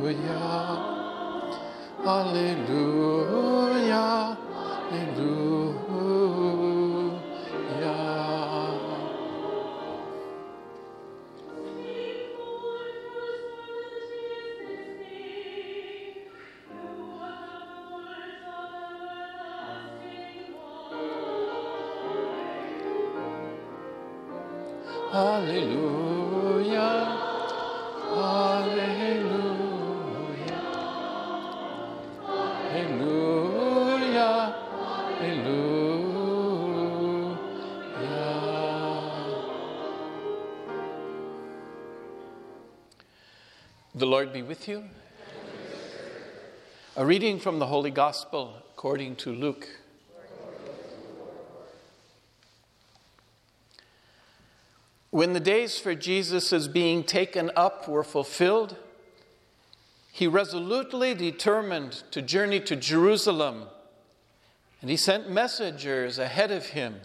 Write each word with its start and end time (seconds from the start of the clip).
Alléluia. 0.00 0.40
Alléluia. 2.06 3.26
Alléluia. 4.90 5.39
The 44.00 44.06
Lord 44.06 44.32
be 44.32 44.40
with 44.40 44.66
you. 44.66 44.84
A 46.96 47.04
reading 47.04 47.38
from 47.38 47.58
the 47.58 47.66
Holy 47.66 47.90
Gospel 47.90 48.54
according 48.72 49.16
to 49.16 49.30
Luke. 49.30 49.68
When 55.10 55.34
the 55.34 55.40
days 55.40 55.78
for 55.78 55.94
Jesus' 55.94 56.66
being 56.66 57.04
taken 57.04 57.50
up 57.54 57.86
were 57.86 58.04
fulfilled, 58.04 58.76
he 60.10 60.26
resolutely 60.26 61.12
determined 61.12 62.04
to 62.10 62.22
journey 62.22 62.60
to 62.60 62.76
Jerusalem, 62.76 63.64
and 64.80 64.90
he 64.90 64.96
sent 64.96 65.30
messengers 65.30 66.18
ahead 66.18 66.50
of 66.50 66.66
him. 66.66 67.00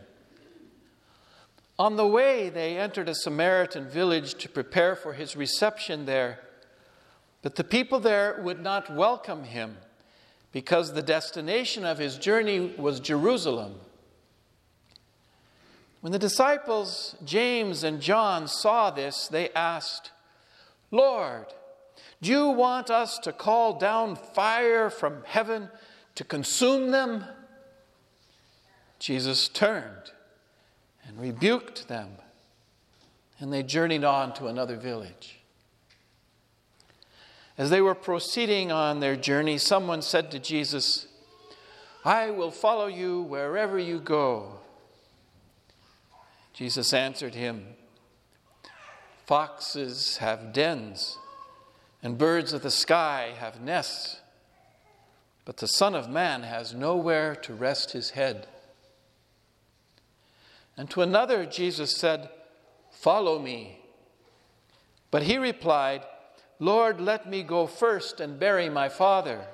On 1.77 1.97
the 1.97 2.07
way, 2.07 2.49
they 2.49 2.77
entered 2.77 3.09
a 3.09 3.15
Samaritan 3.15 3.89
village 3.89 4.35
to 4.35 4.49
prepare 4.49 4.95
for 4.95 5.13
his 5.13 5.35
reception 5.35 6.05
there, 6.05 6.39
but 7.41 7.55
the 7.55 7.63
people 7.63 7.99
there 7.99 8.39
would 8.41 8.61
not 8.61 8.93
welcome 8.93 9.43
him 9.43 9.77
because 10.53 10.93
the 10.93 11.03
destination 11.03 11.85
of 11.85 11.97
his 11.97 12.17
journey 12.17 12.73
was 12.77 13.01
Jerusalem. 13.01 13.75
When 15.99 16.13
the 16.13 16.19
disciples, 16.19 17.15
James 17.25 17.83
and 17.83 17.99
John, 17.99 18.47
saw 18.47 18.89
this, 18.89 19.27
they 19.27 19.49
asked, 19.49 20.11
Lord, 20.91 21.47
do 22.21 22.31
you 22.31 22.49
want 22.49 22.89
us 22.89 23.17
to 23.19 23.33
call 23.33 23.77
down 23.77 24.15
fire 24.15 24.89
from 24.89 25.23
heaven 25.25 25.69
to 26.13 26.23
consume 26.23 26.91
them? 26.91 27.25
Jesus 28.99 29.47
turned 29.47 30.11
and 31.07 31.19
rebuked 31.19 31.87
them, 31.87 32.09
and 33.39 33.51
they 33.51 33.63
journeyed 33.63 34.03
on 34.03 34.33
to 34.33 34.47
another 34.47 34.77
village. 34.77 35.39
As 37.57 37.69
they 37.69 37.81
were 37.81 37.95
proceeding 37.95 38.71
on 38.71 38.99
their 38.99 39.15
journey, 39.15 39.57
someone 39.57 40.01
said 40.01 40.31
to 40.31 40.39
Jesus, 40.39 41.07
I 42.03 42.29
will 42.29 42.51
follow 42.51 42.87
you 42.87 43.21
wherever 43.21 43.79
you 43.79 43.99
go. 43.99 44.59
Jesus 46.53 46.93
answered 46.93 47.35
him, 47.35 47.65
Foxes 49.25 50.17
have 50.17 50.53
dens, 50.53 51.17
and 52.03 52.17
birds 52.17 52.53
of 52.53 52.61
the 52.61 52.71
sky 52.71 53.33
have 53.39 53.59
nests, 53.59 54.21
but 55.45 55.57
the 55.57 55.67
Son 55.67 55.95
of 55.95 56.09
Man 56.09 56.43
has 56.43 56.73
nowhere 56.73 57.35
to 57.37 57.53
rest 57.53 57.91
his 57.91 58.11
head. 58.11 58.47
And 60.77 60.89
to 60.91 61.01
another, 61.01 61.45
Jesus 61.45 61.95
said, 61.95 62.29
Follow 62.91 63.39
me. 63.39 63.79
But 65.11 65.23
he 65.23 65.37
replied, 65.37 66.03
Lord, 66.59 67.01
let 67.01 67.29
me 67.29 67.43
go 67.43 67.67
first 67.67 68.19
and 68.19 68.39
bury 68.39 68.69
my 68.69 68.89
father. 68.89 69.45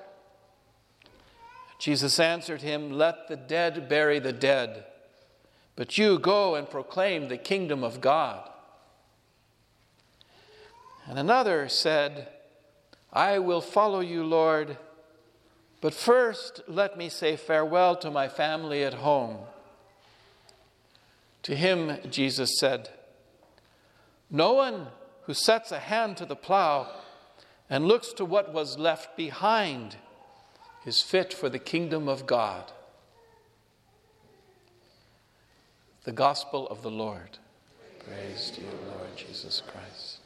Jesus 1.80 2.20
answered 2.20 2.62
him, 2.62 2.92
Let 2.92 3.28
the 3.28 3.36
dead 3.36 3.90
bury 3.90 4.20
the 4.20 4.34
dead, 4.34 4.86
but 5.76 5.98
you 5.98 6.20
go 6.20 6.56
and 6.56 6.70
proclaim 6.70 7.28
the 7.28 7.38
kingdom 7.38 7.84
of 7.84 8.02
God. 8.02 8.48
And 11.08 11.18
another 11.18 11.68
said, 11.68 12.30
I 13.12 13.40
will 13.40 13.62
follow 13.62 14.00
you, 14.00 14.24
Lord, 14.24 14.78
but 15.82 15.94
first 15.94 16.62
let 16.68 16.98
me 16.98 17.10
say 17.10 17.36
farewell 17.36 17.96
to 17.98 18.12
my 18.12 18.28
family 18.30 18.84
at 18.84 18.94
home. 18.94 19.40
To 21.44 21.56
him, 21.56 21.98
Jesus 22.10 22.58
said, 22.60 22.90
No 24.30 24.54
one 24.54 24.88
who 25.24 25.34
sets 25.34 25.72
a 25.72 25.80
hand 25.80 26.18
to 26.18 26.26
the 26.26 26.36
plow 26.36 26.90
and 27.70 27.88
looks 27.88 28.14
to 28.14 28.26
what 28.26 28.54
was 28.54 28.78
left 28.78 29.16
behind 29.16 29.96
is 30.86 31.02
fit 31.02 31.34
for 31.34 31.50
the 31.50 31.60
kingdom 31.60 32.08
of 32.08 32.26
God. 32.26 32.72
The 36.04 36.12
gospel 36.12 36.68
of 36.70 36.82
the 36.82 36.92
Lord. 36.92 37.38
Praise 38.06 38.52
to 38.56 38.62
you, 38.62 38.72
Lord 38.88 39.16
Jesus 39.16 39.62
Christ. 39.72 40.21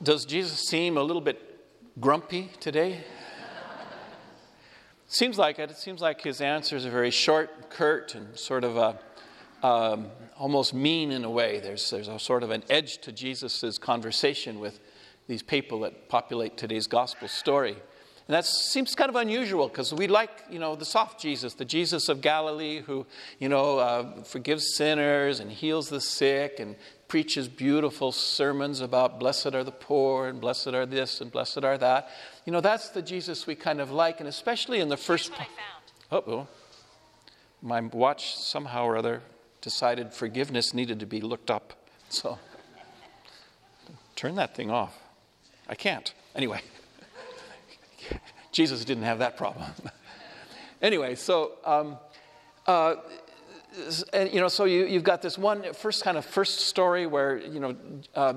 Does 0.00 0.24
Jesus 0.24 0.60
seem 0.60 0.96
a 0.96 1.02
little 1.02 1.20
bit 1.20 1.42
grumpy 1.98 2.50
today? 2.60 3.04
seems 5.08 5.38
like 5.38 5.58
it. 5.58 5.72
It 5.72 5.76
seems 5.76 6.00
like 6.00 6.22
his 6.22 6.40
answers 6.40 6.86
are 6.86 6.90
very 6.90 7.10
short, 7.10 7.68
curt, 7.68 8.14
and 8.14 8.38
sort 8.38 8.62
of 8.62 8.76
a, 8.76 9.66
um, 9.66 10.06
almost 10.38 10.72
mean 10.72 11.10
in 11.10 11.24
a 11.24 11.30
way. 11.30 11.58
There's, 11.58 11.90
there's 11.90 12.06
a 12.06 12.16
sort 12.20 12.44
of 12.44 12.50
an 12.52 12.62
edge 12.70 12.98
to 12.98 13.10
Jesus' 13.10 13.76
conversation 13.76 14.60
with 14.60 14.78
these 15.26 15.42
people 15.42 15.80
that 15.80 16.08
populate 16.08 16.56
today's 16.56 16.86
gospel 16.86 17.26
story. 17.26 17.76
And 18.28 18.34
that 18.34 18.44
seems 18.44 18.94
kind 18.94 19.08
of 19.08 19.16
unusual 19.16 19.68
because 19.68 19.94
we 19.94 20.06
like, 20.06 20.44
you 20.50 20.58
know, 20.58 20.76
the 20.76 20.84
soft 20.84 21.18
Jesus, 21.18 21.54
the 21.54 21.64
Jesus 21.64 22.10
of 22.10 22.20
Galilee 22.20 22.82
who, 22.82 23.06
you 23.38 23.48
know, 23.48 23.78
uh, 23.78 24.22
forgives 24.22 24.74
sinners 24.76 25.40
and 25.40 25.50
heals 25.50 25.88
the 25.88 26.00
sick 26.00 26.60
and 26.60 26.76
preaches 27.08 27.48
beautiful 27.48 28.12
sermons 28.12 28.82
about 28.82 29.18
blessed 29.18 29.54
are 29.54 29.64
the 29.64 29.72
poor 29.72 30.28
and 30.28 30.42
blessed 30.42 30.68
are 30.68 30.84
this 30.84 31.22
and 31.22 31.32
blessed 31.32 31.64
are 31.64 31.78
that. 31.78 32.10
You 32.44 32.52
know, 32.52 32.60
that's 32.60 32.90
the 32.90 33.00
Jesus 33.00 33.46
we 33.46 33.54
kind 33.54 33.80
of 33.80 33.90
like, 33.90 34.20
and 34.20 34.28
especially 34.28 34.80
in 34.80 34.90
the 34.90 34.98
first. 34.98 35.32
Here's 35.32 35.48
oh, 36.12 36.46
my 37.62 37.80
watch 37.80 38.36
somehow 38.36 38.84
or 38.84 38.98
other 38.98 39.22
decided 39.62 40.12
forgiveness 40.12 40.74
needed 40.74 41.00
to 41.00 41.06
be 41.06 41.22
looked 41.22 41.50
up. 41.50 41.72
So 42.10 42.38
turn 44.16 44.34
that 44.34 44.54
thing 44.54 44.70
off. 44.70 44.98
I 45.66 45.74
can't. 45.74 46.12
Anyway, 46.34 46.60
Jesus 48.52 48.84
didn't 48.84 49.04
have 49.04 49.18
that 49.18 49.36
problem. 49.36 49.70
anyway, 50.82 51.14
so. 51.14 51.52
Um, 51.64 51.98
uh, 52.66 52.96
and 54.12 54.32
you 54.32 54.40
know, 54.40 54.48
so 54.48 54.64
you, 54.64 54.86
you've 54.86 55.04
got 55.04 55.22
this 55.22 55.38
one 55.38 55.72
first 55.72 56.02
kind 56.02 56.16
of 56.16 56.24
first 56.24 56.60
story 56.60 57.06
where 57.06 57.36
you 57.38 57.60
know 57.60 57.76
uh, 58.14 58.34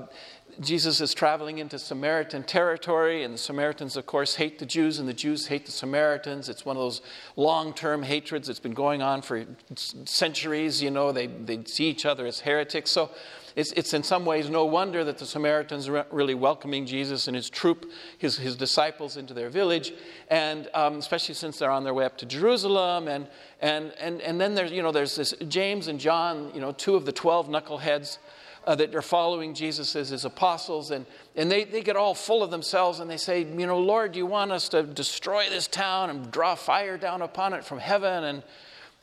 Jesus 0.60 1.00
is 1.02 1.14
traveling 1.14 1.60
into 1.60 1.80
Samaritan 1.80 2.44
territory, 2.44 3.24
and 3.24 3.34
the 3.34 3.38
Samaritans, 3.38 3.96
of 3.96 4.06
course, 4.06 4.36
hate 4.36 4.60
the 4.60 4.66
Jews, 4.66 5.00
and 5.00 5.08
the 5.08 5.14
Jews 5.14 5.48
hate 5.48 5.66
the 5.66 5.72
Samaritans. 5.72 6.50
It's 6.50 6.66
one 6.66 6.76
of 6.76 6.82
those 6.82 7.02
long-term 7.36 8.04
hatreds 8.04 8.48
that's 8.48 8.60
been 8.60 8.74
going 8.74 9.02
on 9.02 9.22
for 9.22 9.46
centuries. 9.76 10.82
You 10.82 10.92
know, 10.92 11.12
they 11.12 11.28
they 11.28 11.64
see 11.66 11.86
each 11.86 12.06
other 12.06 12.26
as 12.26 12.42
heretics. 12.42 12.92
So 12.92 13.10
it's, 13.56 13.72
it's 13.74 13.94
in 13.94 14.04
some 14.04 14.26
ways 14.26 14.50
no 14.50 14.66
wonder 14.66 15.04
that 15.04 15.18
the 15.18 15.26
Samaritans 15.26 15.88
are 15.88 16.06
really 16.12 16.36
welcoming 16.36 16.86
Jesus 16.86 17.28
and 17.28 17.36
his 17.36 17.50
troop, 17.50 17.90
his, 18.18 18.38
his 18.38 18.56
disciples, 18.56 19.18
into 19.18 19.34
their 19.34 19.50
village, 19.50 19.94
and 20.30 20.70
um, 20.74 20.98
especially 20.98 21.36
since 21.36 21.60
they're 21.60 21.72
on 21.72 21.84
their 21.84 21.94
way 21.94 22.06
up 22.06 22.18
to 22.20 22.26
Jerusalem. 22.26 23.08
And, 23.08 23.28
and, 23.62 23.94
and, 24.00 24.22
and 24.22 24.40
then 24.40 24.56
there's, 24.56 24.72
you 24.72 24.82
know, 24.82 24.92
there's 24.92 25.16
this 25.16 25.34
James 25.48 25.88
and 25.88 26.00
John, 26.00 26.52
you 26.54 26.62
know, 26.62 26.72
two 26.72 26.96
of 26.96 27.06
the 27.06 27.12
12 27.12 27.48
knuckleheads. 27.48 28.18
Uh, 28.64 28.76
that 28.76 28.94
are 28.94 29.02
following 29.02 29.56
Jesus 29.56 29.96
as 29.96 30.10
his 30.10 30.24
apostles, 30.24 30.92
and, 30.92 31.08
and 31.36 31.52
they, 31.52 31.64
they 31.64 31.82
get 31.82 31.96
all 31.96 32.14
full 32.14 32.44
of 32.44 32.52
themselves 32.52 33.00
and 33.00 33.10
they 33.10 33.18
say, 33.18 33.40
You 33.40 33.66
know, 33.66 33.80
Lord, 33.80 34.16
you 34.16 34.28
want 34.28 34.52
us 34.52 34.70
to 34.70 34.84
destroy 34.84 35.50
this 35.50 35.66
town 35.66 36.12
and 36.12 36.30
draw 36.30 36.54
fire 36.54 36.96
down 36.96 37.24
upon 37.24 37.54
it 37.54 37.66
from 37.66 37.80
heaven? 37.80 38.24
And, 38.24 38.44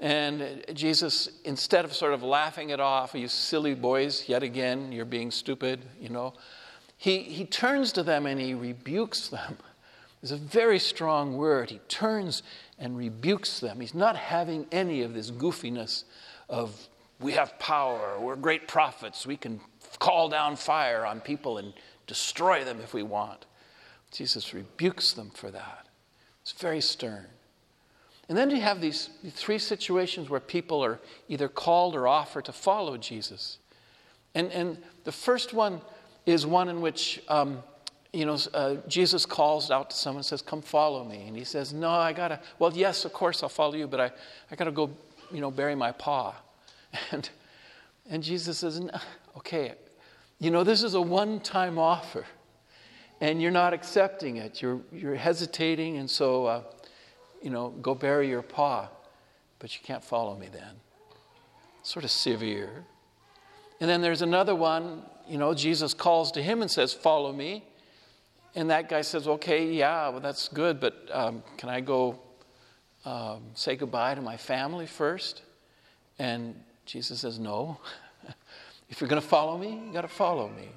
and 0.01 0.65
Jesus, 0.75 1.29
instead 1.45 1.85
of 1.85 1.93
sort 1.93 2.15
of 2.15 2.23
laughing 2.23 2.71
it 2.71 2.81
off, 2.81 3.15
you 3.15 3.27
silly 3.29 3.75
boys, 3.75 4.29
yet 4.29 4.43
again, 4.43 4.93
you're 4.93 5.05
being 5.05 5.31
stupid, 5.31 5.81
you 6.01 6.09
know, 6.09 6.35
he, 6.97 7.21
he 7.21 7.45
turns 7.45 7.93
to 7.93 8.03
them 8.03 8.27
and 8.27 8.41
he 8.41 8.55
rebukes 8.55 9.29
them. 9.29 9.57
is 10.23 10.33
a 10.33 10.37
very 10.37 10.79
strong 10.79 11.37
word. 11.37 11.71
He 11.71 11.79
turns 11.89 12.43
and 12.79 12.97
rebukes 12.97 13.61
them. 13.61 13.81
He's 13.81 13.95
not 13.95 14.17
having 14.17 14.67
any 14.73 15.03
of 15.03 15.15
this 15.15 15.31
goofiness 15.31 16.05
of, 16.49 16.89
we 17.21 17.33
have 17.33 17.59
power, 17.59 18.19
we're 18.21 18.37
great 18.37 18.69
prophets, 18.69 19.27
we 19.27 19.37
can 19.37 19.61
call 19.99 20.29
down 20.29 20.57
fire 20.57 21.05
on 21.07 21.21
people 21.21 21.59
and 21.59 21.73
destroy 22.07 22.65
them 22.65 22.81
if 22.81 22.95
we 22.95 23.03
want. 23.03 23.47
Jesus 24.11 24.55
rebukes 24.55 25.13
them 25.13 25.31
for 25.31 25.51
that. 25.51 25.87
It's 26.43 26.53
very 26.53 26.81
stern. 26.81 27.27
And 28.29 28.37
then 28.37 28.51
you 28.51 28.61
have 28.61 28.81
these 28.81 29.09
three 29.31 29.59
situations 29.59 30.29
where 30.29 30.41
people 30.41 30.85
are 30.85 31.01
either 31.29 31.49
called 31.49 31.95
or 31.95 32.07
offered 32.07 32.45
to 32.47 32.53
follow 32.53 32.97
Jesus. 32.99 33.59
And, 34.35 34.53
and 34.53 34.79
the 35.05 35.13
first 35.13 35.55
one 35.55 35.81
is 36.27 36.47
one 36.47 36.69
in 36.69 36.83
which 36.83 37.23
um, 37.29 37.63
you 38.13 38.25
know, 38.25 38.39
uh, 38.55 38.77
Jesus 38.87 39.27
calls 39.27 39.71
out 39.71 39.91
to 39.91 39.97
someone 39.97 40.21
and 40.21 40.27
says, 40.27 40.43
Come 40.43 40.63
follow 40.63 41.05
me. 41.05 41.25
And 41.27 41.37
he 41.37 41.45
says, 41.45 41.73
No, 41.73 41.91
I 41.91 42.13
gotta, 42.13 42.41
well, 42.59 42.73
yes, 42.73 43.05
of 43.05 43.13
course 43.13 43.43
I'll 43.43 43.49
follow 43.49 43.75
you, 43.75 43.87
but 43.87 44.01
I, 44.01 44.11
I 44.51 44.57
gotta 44.57 44.73
go, 44.73 44.91
you 45.31 45.41
know, 45.41 45.51
bury 45.51 45.75
my 45.75 45.93
pa. 45.93 46.35
And, 47.13 47.29
and 48.11 48.23
Jesus 48.23 48.59
says, 48.59 48.81
Okay, 49.37 49.75
you 50.39 50.51
know, 50.51 50.65
this 50.65 50.83
is 50.83 50.95
a 50.95 51.01
one 51.01 51.41
time 51.41 51.79
offer, 51.79 52.25
and 53.21 53.43
you're 53.43 53.51
not 53.51 53.75
accepting 53.75 54.39
it. 54.39 54.63
You're, 54.63 54.81
you're 54.91 55.15
hesitating, 55.15 55.99
and 55.99 56.09
so, 56.09 56.47
uh, 56.47 56.63
you 57.43 57.51
know, 57.51 57.71
go 57.71 57.95
bury 57.95 58.29
your 58.29 58.43
pa, 58.43 58.89
but 59.59 59.75
you 59.75 59.81
can't 59.83 60.05
follow 60.05 60.37
me 60.37 60.49
then. 60.53 60.75
Sort 61.83 62.05
of 62.05 62.11
severe. 62.11 62.85
And 63.81 63.89
then 63.89 64.01
there's 64.01 64.23
another 64.23 64.55
one, 64.55 65.03
you 65.29 65.39
know, 65.39 65.55
Jesus 65.55 65.95
calls 65.95 66.33
to 66.33 66.43
him 66.43 66.63
and 66.63 66.71
says, 66.71 66.93
Follow 66.93 67.33
me. 67.33 67.65
And 68.55 68.71
that 68.71 68.89
guy 68.89 69.03
says, 69.03 69.29
Okay, 69.29 69.73
yeah, 69.73 70.09
well, 70.09 70.21
that's 70.21 70.49
good, 70.49 70.81
but 70.81 71.09
um, 71.13 71.43
can 71.57 71.69
I 71.69 71.81
go 71.81 72.19
um, 73.05 73.43
say 73.55 73.77
goodbye 73.77 74.15
to 74.15 74.21
my 74.21 74.37
family 74.37 74.87
first? 74.87 75.43
And 76.19 76.55
Jesus 76.87 77.21
says, 77.21 77.39
No. 77.39 77.79
if 78.89 79.01
you're 79.01 79.09
going 79.09 79.23
to 79.23 79.29
follow 79.29 79.57
me, 79.57 79.83
you 79.87 79.93
got 79.93 80.03
to 80.03 80.09
follow 80.09 80.49
me. 80.49 80.69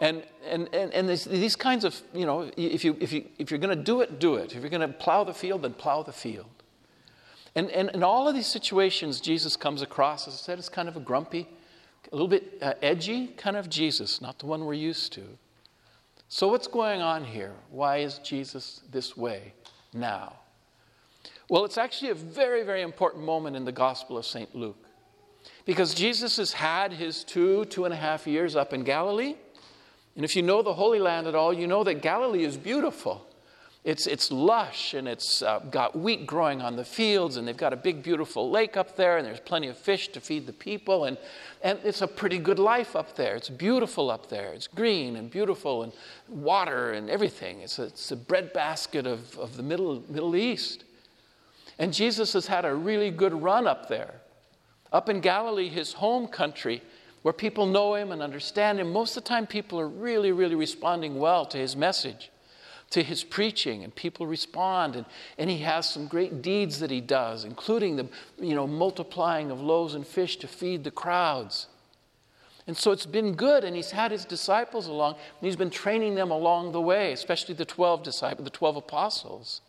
And, 0.00 0.22
and, 0.46 0.68
and, 0.72 0.92
and 0.92 1.08
these 1.08 1.56
kinds 1.56 1.84
of, 1.84 2.00
you 2.14 2.24
know, 2.24 2.50
if, 2.56 2.84
you, 2.84 2.96
if, 3.00 3.12
you, 3.12 3.26
if 3.38 3.50
you're 3.50 3.58
going 3.58 3.76
to 3.76 3.82
do 3.82 4.00
it, 4.00 4.20
do 4.20 4.36
it. 4.36 4.54
If 4.54 4.60
you're 4.60 4.70
going 4.70 4.80
to 4.80 4.88
plow 4.88 5.24
the 5.24 5.34
field, 5.34 5.62
then 5.62 5.74
plow 5.74 6.02
the 6.02 6.12
field. 6.12 6.46
And, 7.54 7.70
and 7.70 7.90
in 7.90 8.04
all 8.04 8.28
of 8.28 8.34
these 8.34 8.46
situations, 8.46 9.20
Jesus 9.20 9.56
comes 9.56 9.82
across, 9.82 10.28
as 10.28 10.34
I 10.34 10.36
said, 10.36 10.58
as 10.60 10.68
kind 10.68 10.88
of 10.88 10.96
a 10.96 11.00
grumpy, 11.00 11.48
a 12.12 12.14
little 12.14 12.28
bit 12.28 12.58
uh, 12.62 12.74
edgy 12.80 13.28
kind 13.28 13.56
of 13.56 13.68
Jesus, 13.68 14.20
not 14.20 14.38
the 14.38 14.46
one 14.46 14.64
we're 14.64 14.74
used 14.74 15.12
to. 15.14 15.24
So, 16.28 16.48
what's 16.48 16.66
going 16.66 17.00
on 17.00 17.24
here? 17.24 17.54
Why 17.70 17.98
is 17.98 18.18
Jesus 18.18 18.82
this 18.92 19.16
way 19.16 19.54
now? 19.92 20.36
Well, 21.48 21.64
it's 21.64 21.78
actually 21.78 22.10
a 22.10 22.14
very, 22.14 22.62
very 22.62 22.82
important 22.82 23.24
moment 23.24 23.56
in 23.56 23.64
the 23.64 23.72
Gospel 23.72 24.18
of 24.18 24.26
St. 24.26 24.54
Luke. 24.54 24.84
Because 25.64 25.94
Jesus 25.94 26.36
has 26.36 26.52
had 26.52 26.92
his 26.92 27.24
two, 27.24 27.64
two 27.66 27.86
and 27.86 27.94
a 27.94 27.96
half 27.96 28.26
years 28.26 28.56
up 28.56 28.72
in 28.72 28.84
Galilee. 28.84 29.36
And 30.18 30.24
if 30.24 30.34
you 30.34 30.42
know 30.42 30.62
the 30.62 30.74
Holy 30.74 30.98
Land 30.98 31.28
at 31.28 31.36
all, 31.36 31.52
you 31.52 31.68
know 31.68 31.84
that 31.84 32.02
Galilee 32.02 32.42
is 32.42 32.56
beautiful. 32.56 33.24
It's, 33.84 34.08
it's 34.08 34.32
lush 34.32 34.94
and 34.94 35.06
it's 35.06 35.42
uh, 35.42 35.60
got 35.70 35.96
wheat 35.96 36.26
growing 36.26 36.60
on 36.60 36.74
the 36.74 36.84
fields, 36.84 37.36
and 37.36 37.46
they've 37.46 37.56
got 37.56 37.72
a 37.72 37.76
big, 37.76 38.02
beautiful 38.02 38.50
lake 38.50 38.76
up 38.76 38.96
there, 38.96 39.18
and 39.18 39.24
there's 39.24 39.38
plenty 39.38 39.68
of 39.68 39.78
fish 39.78 40.08
to 40.08 40.20
feed 40.20 40.48
the 40.48 40.52
people. 40.52 41.04
And, 41.04 41.18
and 41.62 41.78
it's 41.84 42.02
a 42.02 42.08
pretty 42.08 42.38
good 42.38 42.58
life 42.58 42.96
up 42.96 43.14
there. 43.14 43.36
It's 43.36 43.48
beautiful 43.48 44.10
up 44.10 44.28
there. 44.28 44.52
It's 44.54 44.66
green 44.66 45.14
and 45.14 45.30
beautiful, 45.30 45.84
and 45.84 45.92
water 46.28 46.94
and 46.94 47.08
everything. 47.08 47.60
It's 47.60 47.78
a, 47.78 47.84
it's 47.84 48.10
a 48.10 48.16
breadbasket 48.16 49.06
of, 49.06 49.38
of 49.38 49.56
the 49.56 49.62
Middle, 49.62 50.02
Middle 50.08 50.34
East. 50.34 50.82
And 51.78 51.94
Jesus 51.94 52.32
has 52.32 52.48
had 52.48 52.64
a 52.64 52.74
really 52.74 53.12
good 53.12 53.40
run 53.40 53.68
up 53.68 53.88
there. 53.88 54.14
Up 54.92 55.08
in 55.08 55.20
Galilee, 55.20 55.68
his 55.68 55.92
home 55.92 56.26
country, 56.26 56.82
where 57.22 57.32
people 57.32 57.66
know 57.66 57.94
him 57.94 58.12
and 58.12 58.22
understand 58.22 58.78
him, 58.80 58.92
most 58.92 59.16
of 59.16 59.24
the 59.24 59.28
time 59.28 59.46
people 59.46 59.80
are 59.80 59.88
really, 59.88 60.32
really 60.32 60.54
responding 60.54 61.18
well 61.18 61.44
to 61.46 61.58
his 61.58 61.76
message, 61.76 62.30
to 62.90 63.02
his 63.02 63.24
preaching, 63.24 63.84
and 63.84 63.94
people 63.94 64.26
respond. 64.26 64.96
And, 64.96 65.06
and 65.36 65.50
he 65.50 65.58
has 65.58 65.88
some 65.88 66.06
great 66.06 66.42
deeds 66.42 66.80
that 66.80 66.90
he 66.90 67.00
does, 67.00 67.44
including 67.44 67.96
the 67.96 68.08
you 68.38 68.54
know, 68.54 68.66
multiplying 68.66 69.50
of 69.50 69.60
loaves 69.60 69.94
and 69.94 70.06
fish 70.06 70.36
to 70.38 70.48
feed 70.48 70.84
the 70.84 70.90
crowds. 70.90 71.66
And 72.68 72.76
so 72.76 72.92
it's 72.92 73.06
been 73.06 73.34
good, 73.34 73.64
and 73.64 73.74
he's 73.74 73.92
had 73.92 74.10
his 74.10 74.26
disciples 74.26 74.88
along, 74.88 75.14
and 75.14 75.46
he's 75.46 75.56
been 75.56 75.70
training 75.70 76.14
them 76.14 76.30
along 76.30 76.72
the 76.72 76.82
way, 76.82 77.12
especially 77.12 77.54
the 77.54 77.64
12 77.64 78.02
disciples, 78.02 78.44
the 78.44 78.50
12 78.50 78.76
apostles. 78.76 79.62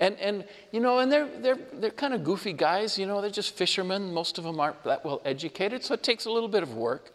And, 0.00 0.16
and 0.18 0.44
you 0.72 0.80
know, 0.80 0.98
and 0.98 1.10
they're, 1.10 1.28
they're, 1.38 1.58
they're 1.74 1.90
kind 1.90 2.14
of 2.14 2.24
goofy 2.24 2.52
guys, 2.52 2.98
you 2.98 3.06
know, 3.06 3.20
they're 3.20 3.30
just 3.30 3.56
fishermen. 3.56 4.12
Most 4.12 4.38
of 4.38 4.44
them 4.44 4.58
aren't 4.58 4.82
that 4.84 5.04
well 5.04 5.22
educated, 5.24 5.84
so 5.84 5.94
it 5.94 6.02
takes 6.02 6.24
a 6.24 6.30
little 6.30 6.48
bit 6.48 6.62
of 6.62 6.74
work. 6.74 7.14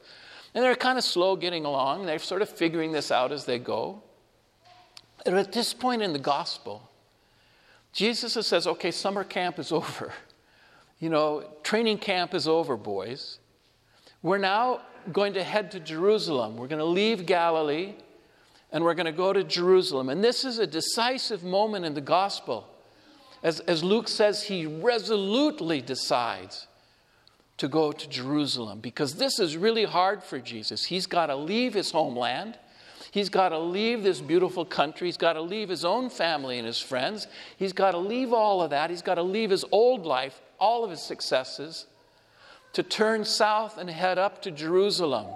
And 0.53 0.63
they're 0.63 0.75
kind 0.75 0.97
of 0.97 1.03
slow 1.03 1.35
getting 1.35 1.65
along. 1.65 2.05
They're 2.05 2.19
sort 2.19 2.41
of 2.41 2.49
figuring 2.49 2.91
this 2.91 3.11
out 3.11 3.31
as 3.31 3.45
they 3.45 3.59
go. 3.59 4.01
And 5.25 5.35
at 5.37 5.51
this 5.51 5.73
point 5.73 6.01
in 6.01 6.13
the 6.13 6.19
gospel, 6.19 6.89
Jesus 7.91 8.33
says, 8.47 8.65
okay, 8.65 8.91
summer 8.91 9.23
camp 9.23 9.59
is 9.59 9.71
over. 9.71 10.13
You 10.99 11.09
know, 11.09 11.43
training 11.63 11.99
camp 11.99 12.33
is 12.33 12.47
over, 12.47 12.75
boys. 12.75 13.39
We're 14.21 14.37
now 14.37 14.81
going 15.11 15.33
to 15.33 15.43
head 15.43 15.71
to 15.71 15.79
Jerusalem. 15.79 16.57
We're 16.57 16.67
going 16.67 16.79
to 16.79 16.85
leave 16.85 17.25
Galilee 17.25 17.93
and 18.71 18.83
we're 18.83 18.93
going 18.93 19.05
to 19.05 19.11
go 19.11 19.33
to 19.33 19.43
Jerusalem. 19.43 20.09
And 20.09 20.23
this 20.23 20.45
is 20.45 20.59
a 20.59 20.67
decisive 20.67 21.43
moment 21.43 21.85
in 21.85 21.93
the 21.93 22.01
gospel. 22.01 22.67
As, 23.41 23.59
as 23.61 23.83
Luke 23.83 24.07
says, 24.07 24.43
he 24.43 24.65
resolutely 24.65 25.81
decides 25.81 26.67
to 27.57 27.67
go 27.67 27.91
to 27.91 28.09
Jerusalem 28.09 28.79
because 28.79 29.15
this 29.15 29.39
is 29.39 29.57
really 29.57 29.85
hard 29.85 30.23
for 30.23 30.39
Jesus. 30.39 30.85
He's 30.85 31.07
got 31.07 31.27
to 31.27 31.35
leave 31.35 31.73
his 31.73 31.91
homeland. 31.91 32.57
He's 33.11 33.29
got 33.29 33.49
to 33.49 33.59
leave 33.59 34.03
this 34.03 34.21
beautiful 34.21 34.65
country. 34.65 35.07
He's 35.07 35.17
got 35.17 35.33
to 35.33 35.41
leave 35.41 35.69
his 35.69 35.83
own 35.83 36.09
family 36.09 36.57
and 36.57 36.67
his 36.67 36.79
friends. 36.79 37.27
He's 37.57 37.73
got 37.73 37.91
to 37.91 37.97
leave 37.97 38.33
all 38.33 38.61
of 38.61 38.69
that. 38.69 38.89
He's 38.89 39.01
got 39.01 39.15
to 39.15 39.23
leave 39.23 39.49
his 39.49 39.65
old 39.71 40.05
life, 40.05 40.39
all 40.59 40.83
of 40.83 40.91
his 40.91 41.01
successes, 41.01 41.87
to 42.73 42.83
turn 42.83 43.25
south 43.25 43.77
and 43.77 43.89
head 43.89 44.17
up 44.17 44.41
to 44.43 44.51
Jerusalem. 44.51 45.27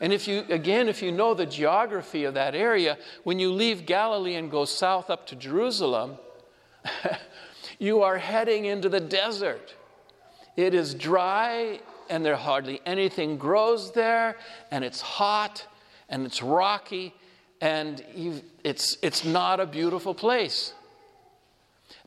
And 0.00 0.12
if 0.12 0.26
you, 0.26 0.44
again, 0.48 0.88
if 0.88 1.02
you 1.02 1.12
know 1.12 1.34
the 1.34 1.46
geography 1.46 2.24
of 2.24 2.34
that 2.34 2.54
area, 2.54 2.98
when 3.22 3.38
you 3.38 3.52
leave 3.52 3.86
Galilee 3.86 4.34
and 4.34 4.50
go 4.50 4.64
south 4.64 5.10
up 5.10 5.26
to 5.28 5.36
Jerusalem, 5.36 6.16
you 7.78 8.02
are 8.02 8.18
heading 8.18 8.64
into 8.64 8.88
the 8.88 9.00
desert. 9.00 9.74
It 10.56 10.74
is 10.74 10.94
dry 10.94 11.80
and 12.08 12.24
there 12.24 12.36
hardly 12.36 12.80
anything 12.84 13.38
grows 13.38 13.92
there, 13.92 14.36
and 14.70 14.84
it's 14.84 15.00
hot 15.00 15.66
and 16.08 16.26
it's 16.26 16.42
rocky, 16.42 17.14
and 17.60 18.04
it's, 18.62 18.98
it's 19.02 19.24
not 19.24 19.58
a 19.58 19.66
beautiful 19.66 20.14
place. 20.14 20.74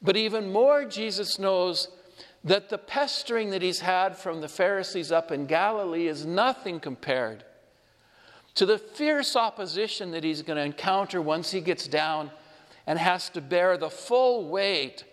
But 0.02 0.16
even 0.16 0.52
more, 0.52 0.86
Jesus 0.86 1.40
knows 1.40 1.90
that 2.44 2.70
the 2.70 2.78
pestering 2.78 3.50
that 3.50 3.64
he's 3.64 3.80
had 3.80 4.16
from 4.16 4.42
the 4.42 4.48
Pharisees 4.48 5.12
up 5.12 5.32
in 5.32 5.48
Galilee 5.48 6.08
is 6.08 6.26
nothing 6.26 6.80
compared 6.80 7.44
to 8.58 8.66
the 8.66 8.80
fierce 8.80 9.36
opposition 9.36 10.10
that 10.12 10.24
he's 10.24 10.42
going 10.42 10.58
to 10.58 10.64
encounter 10.64 11.22
once 11.22 11.52
he 11.52 11.62
gets 11.62 11.88
down 11.88 12.32
and 12.88 12.98
has 12.98 13.30
to 13.30 13.40
bear 13.40 13.78
the 13.78 13.90
full 13.90 14.50
weight 14.50 15.04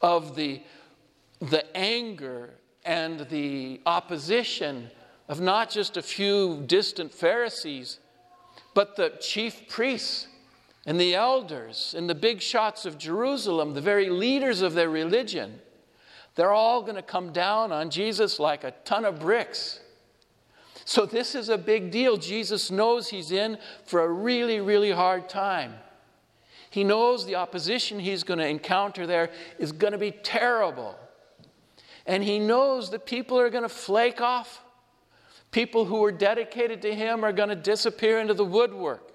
of 0.00 0.34
the, 0.36 0.62
the 1.40 1.76
anger 1.76 2.54
and 2.86 3.28
the 3.28 3.78
opposition 3.84 4.90
of 5.28 5.38
not 5.38 5.68
just 5.68 5.98
a 5.98 6.02
few 6.02 6.62
distant 6.66 7.12
Pharisees, 7.12 7.98
but 8.72 8.96
the 8.96 9.10
chief 9.20 9.68
priests 9.68 10.26
and 10.86 10.98
the 10.98 11.14
elders 11.14 11.94
and 11.94 12.08
the 12.08 12.14
big 12.14 12.40
shots 12.40 12.86
of 12.86 12.96
Jerusalem, 12.96 13.74
the 13.74 13.82
very 13.82 14.08
leaders 14.08 14.62
of 14.62 14.72
their 14.72 14.88
religion. 14.88 15.60
They're 16.36 16.54
all 16.54 16.80
going 16.80 16.96
to 16.96 17.02
come 17.02 17.32
down 17.32 17.70
on 17.70 17.90
Jesus 17.90 18.38
like 18.38 18.64
a 18.64 18.70
ton 18.86 19.04
of 19.04 19.20
bricks. 19.20 19.80
So, 20.88 21.04
this 21.04 21.34
is 21.34 21.50
a 21.50 21.58
big 21.58 21.90
deal. 21.90 22.16
Jesus 22.16 22.70
knows 22.70 23.10
he's 23.10 23.30
in 23.30 23.58
for 23.84 24.00
a 24.00 24.08
really, 24.08 24.58
really 24.58 24.90
hard 24.90 25.28
time. 25.28 25.74
He 26.70 26.82
knows 26.82 27.26
the 27.26 27.34
opposition 27.34 28.00
he's 28.00 28.24
going 28.24 28.38
to 28.38 28.48
encounter 28.48 29.06
there 29.06 29.28
is 29.58 29.70
going 29.70 29.92
to 29.92 29.98
be 29.98 30.12
terrible. 30.12 30.98
And 32.06 32.24
he 32.24 32.38
knows 32.38 32.88
that 32.92 33.04
people 33.04 33.38
are 33.38 33.50
going 33.50 33.64
to 33.64 33.68
flake 33.68 34.22
off. 34.22 34.64
People 35.50 35.84
who 35.84 36.02
are 36.06 36.10
dedicated 36.10 36.80
to 36.80 36.94
him 36.94 37.22
are 37.22 37.34
going 37.34 37.50
to 37.50 37.54
disappear 37.54 38.18
into 38.18 38.32
the 38.32 38.46
woodwork. 38.46 39.12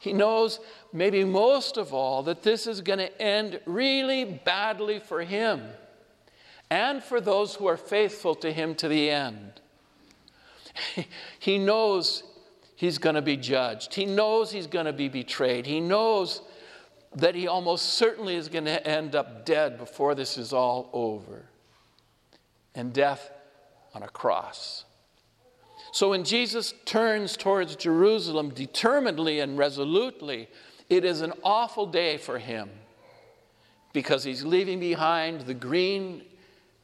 He 0.00 0.12
knows, 0.12 0.58
maybe 0.92 1.22
most 1.22 1.76
of 1.76 1.94
all, 1.94 2.24
that 2.24 2.42
this 2.42 2.66
is 2.66 2.80
going 2.80 2.98
to 2.98 3.22
end 3.22 3.60
really 3.64 4.24
badly 4.24 4.98
for 4.98 5.22
him 5.22 5.62
and 6.68 7.00
for 7.00 7.20
those 7.20 7.54
who 7.54 7.68
are 7.68 7.76
faithful 7.76 8.34
to 8.34 8.52
him 8.52 8.74
to 8.74 8.88
the 8.88 9.08
end. 9.08 9.60
he 11.38 11.58
knows 11.58 12.22
he's 12.76 12.98
going 12.98 13.14
to 13.14 13.22
be 13.22 13.36
judged. 13.36 13.94
He 13.94 14.06
knows 14.06 14.50
he's 14.50 14.66
going 14.66 14.86
to 14.86 14.92
be 14.92 15.08
betrayed. 15.08 15.66
He 15.66 15.80
knows 15.80 16.42
that 17.16 17.34
he 17.34 17.48
almost 17.48 17.94
certainly 17.94 18.36
is 18.36 18.48
going 18.48 18.66
to 18.66 18.86
end 18.86 19.14
up 19.14 19.44
dead 19.44 19.78
before 19.78 20.14
this 20.14 20.38
is 20.38 20.52
all 20.52 20.90
over. 20.92 21.46
And 22.74 22.92
death 22.92 23.30
on 23.94 24.02
a 24.02 24.08
cross. 24.08 24.84
So 25.90 26.10
when 26.10 26.22
Jesus 26.22 26.74
turns 26.84 27.36
towards 27.36 27.74
Jerusalem 27.76 28.50
determinedly 28.50 29.40
and 29.40 29.58
resolutely, 29.58 30.48
it 30.88 31.04
is 31.04 31.22
an 31.22 31.32
awful 31.42 31.86
day 31.86 32.18
for 32.18 32.38
him 32.38 32.70
because 33.92 34.22
he's 34.22 34.44
leaving 34.44 34.78
behind 34.78 35.40
the 35.42 35.54
green, 35.54 36.22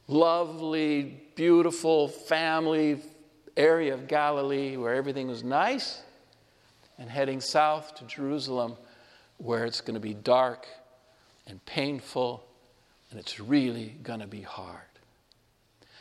lovely, 0.07 1.21
beautiful 1.35 2.07
family 2.07 2.99
area 3.57 3.93
of 3.93 4.07
Galilee 4.07 4.77
where 4.77 4.93
everything 4.93 5.27
was 5.27 5.43
nice 5.43 6.01
and 6.97 7.09
heading 7.09 7.41
south 7.41 7.95
to 7.95 8.05
Jerusalem 8.05 8.75
where 9.37 9.65
it's 9.65 9.81
going 9.81 9.95
to 9.95 9.99
be 9.99 10.13
dark 10.13 10.67
and 11.47 11.63
painful 11.65 12.43
and 13.11 13.19
it's 13.19 13.39
really 13.39 13.95
going 14.03 14.19
to 14.19 14.27
be 14.27 14.41
hard. 14.41 14.81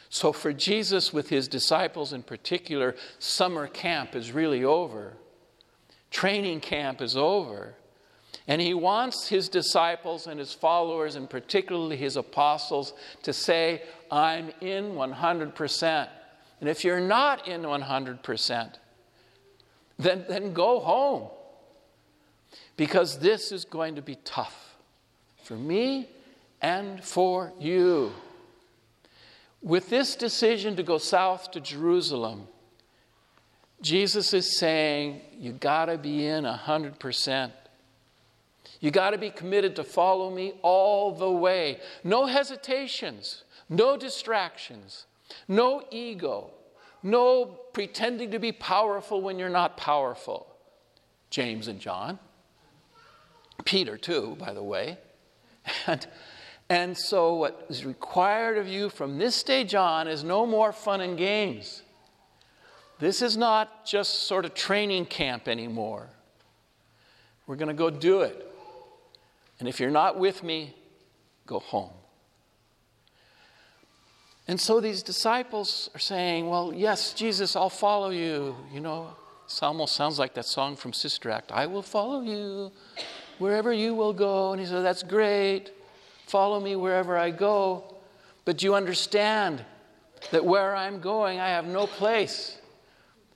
So, 0.08 0.32
for 0.32 0.52
Jesus, 0.52 1.12
with 1.12 1.28
his 1.28 1.49
disciples 1.49 2.12
in 2.12 2.23
particular, 2.23 2.94
summer 3.18 3.66
camp 3.66 4.14
is 4.14 4.30
really 4.30 4.62
over. 4.62 5.14
Training 6.11 6.61
camp 6.61 7.02
is 7.02 7.16
over. 7.16 7.75
And 8.46 8.61
he 8.61 8.75
wants 8.75 9.28
his 9.28 9.49
disciples 9.49 10.26
and 10.26 10.38
his 10.38 10.52
followers, 10.52 11.16
and 11.16 11.28
particularly 11.28 11.96
his 11.96 12.16
apostles, 12.16 12.92
to 13.23 13.32
say, 13.32 13.82
I'm 14.11 14.50
in 14.61 14.92
100%. 14.92 16.08
And 16.64 16.71
if 16.71 16.83
you're 16.83 16.99
not 16.99 17.47
in 17.47 17.61
100%, 17.61 18.75
then, 19.99 20.25
then 20.26 20.54
go 20.54 20.80
home. 20.80 21.28
Because 22.78 23.18
this 23.18 23.52
is 23.52 23.66
going 23.66 23.97
to 23.97 24.00
be 24.00 24.14
tough 24.25 24.78
for 25.42 25.56
me 25.56 26.09
and 26.62 27.04
for 27.04 27.52
you. 27.61 28.12
With 29.61 29.90
this 29.90 30.16
decision 30.16 30.75
to 30.76 30.83
go 30.83 30.97
south 30.97 31.50
to 31.50 31.61
Jerusalem, 31.61 32.49
Jesus 33.83 34.33
is 34.33 34.56
saying, 34.56 35.21
You 35.38 35.52
got 35.52 35.85
to 35.85 35.99
be 35.99 36.25
in 36.25 36.44
100%. 36.44 37.52
You 38.80 38.90
got 38.90 39.11
to 39.11 39.18
be 39.18 39.28
committed 39.28 39.76
to 39.76 39.85
follow 39.85 40.30
me 40.30 40.54
all 40.62 41.12
the 41.12 41.30
way. 41.30 41.80
No 42.02 42.25
hesitations, 42.25 43.44
no 43.68 43.99
distractions, 43.99 45.04
no 45.49 45.83
ego, 45.91 46.50
no 47.03 47.45
pretending 47.73 48.31
to 48.31 48.38
be 48.38 48.53
powerful 48.53 49.21
when 49.21 49.38
you're 49.38 49.49
not 49.49 49.76
powerful. 49.76 50.47
James 51.31 51.69
and 51.69 51.81
John. 51.81 52.19
Peter, 53.64 53.97
too, 53.97 54.37
by 54.38 54.53
the 54.53 54.62
way. 54.62 54.99
And, 55.87 56.07
and 56.69 56.97
so, 56.97 57.35
what 57.35 57.67
is 57.69 57.85
required 57.85 58.59
of 58.59 58.69
you 58.69 58.88
from 58.88 59.19
this 59.19 59.35
stage 59.35 59.75
on 59.75 60.09
is 60.09 60.25
no 60.25 60.47
more 60.47 60.73
fun 60.73 61.00
and 61.00 61.17
games. 61.17 61.83
This 62.99 63.23
is 63.23 63.37
not 63.37 63.85
just 63.85 64.25
sort 64.25 64.45
of 64.45 64.55
training 64.55 65.07
camp 65.07 65.49
anymore. 65.49 66.09
We're 67.47 67.57
going 67.57 67.69
to 67.69 67.75
go 67.75 67.91
do 67.91 68.23
it. 68.23 68.50
And 69.59 69.69
if 69.69 69.81
you're 69.81 69.91
not 69.91 70.19
with 70.19 70.43
me, 70.43 70.75
go 71.47 71.59
home. 71.61 71.93
And 74.46 74.60
so 74.60 74.80
these 74.80 75.02
disciples 75.02 75.90
are 75.94 76.00
saying, 76.00 76.48
Well, 76.48 76.72
yes, 76.74 77.14
Jesus, 77.14 77.56
I'll 77.56 77.70
follow 77.70 78.10
you. 78.10 78.56
You 78.72 78.80
know, 78.80 79.16
it 79.46 79.62
almost 79.62 79.96
sounds 79.96 80.18
like 80.18 80.34
that 80.34 80.44
song 80.44 80.76
from 80.76 80.92
Sister 80.92 81.30
Act 81.30 81.50
I 81.52 81.66
will 81.66 81.82
follow 81.82 82.20
you 82.20 82.72
wherever 83.38 83.72
you 83.72 83.94
will 83.94 84.12
go. 84.12 84.52
And 84.52 84.60
he 84.60 84.66
said, 84.66 84.82
That's 84.82 85.02
great. 85.02 85.70
Follow 86.26 86.60
me 86.60 86.76
wherever 86.76 87.16
I 87.16 87.30
go. 87.30 87.96
But 88.44 88.62
you 88.62 88.74
understand 88.74 89.64
that 90.30 90.44
where 90.44 90.74
I'm 90.74 91.00
going, 91.00 91.40
I 91.40 91.48
have 91.48 91.66
no 91.66 91.86
place. 91.86 92.58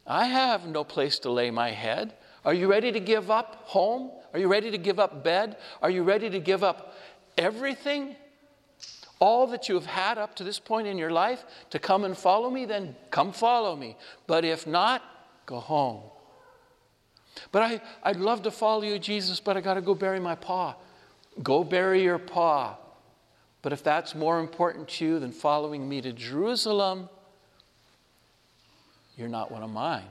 I 0.07 0.27
have 0.27 0.67
no 0.67 0.85
place 0.85 1.19
to 1.21 1.31
lay 1.31 1.51
my 1.51 1.71
head. 1.71 2.15
Are 2.45 2.55
you 2.55 2.67
ready 2.67 2.93
to 2.93 3.01
give 3.01 3.31
up 3.31 3.63
home? 3.65 4.11
Are 4.33 4.39
you 4.39 4.49
ready 4.49 4.71
to 4.71 4.79
give 4.79 4.99
up 4.99 5.25
bed? 5.25 5.57
Are 5.83 5.91
you 5.91 6.03
ready 6.03 6.31
to 6.31 6.41
give 6.41 6.63
up 6.63 6.95
everything? 7.37 8.17
All 9.21 9.47
that 9.49 9.69
you 9.69 9.75
have 9.75 9.87
had 9.87 10.19
up 10.19 10.37
to 10.37 10.45
this 10.45 10.59
point 10.59 10.87
in 10.87 10.97
your 10.97 11.11
life 11.11 11.45
to 11.71 11.79
come 11.79 12.05
and 12.05 12.17
follow 12.17 12.51
me? 12.51 12.67
Then 12.67 12.95
come 13.11 13.33
follow 13.33 13.75
me. 13.75 13.97
But 14.27 14.45
if 14.45 14.67
not, 14.67 15.03
go 15.47 15.59
home. 15.59 16.03
But 17.53 17.63
I, 17.63 17.81
I'd 18.03 18.17
love 18.17 18.43
to 18.43 18.51
follow 18.51 18.83
you, 18.83 18.99
Jesus, 18.99 19.41
but 19.41 19.57
I 19.57 19.61
got 19.61 19.75
to 19.75 19.81
go 19.81 19.95
bury 19.95 20.21
my 20.21 20.35
pa. 20.35 20.77
Go 21.43 21.65
bury 21.65 22.03
your 22.03 22.19
pa. 22.19 22.77
But 23.63 23.73
if 23.73 23.83
that's 23.83 24.15
more 24.15 24.41
important 24.41 24.89
to 24.89 25.05
you 25.05 25.19
than 25.19 25.33
following 25.33 25.89
me 25.89 26.01
to 26.01 26.13
Jerusalem, 26.13 27.09
you're 29.17 29.29
not 29.29 29.51
one 29.51 29.63
of 29.63 29.71
mine. 29.71 30.05